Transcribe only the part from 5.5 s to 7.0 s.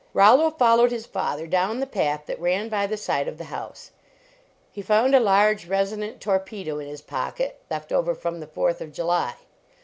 resonant torpedo in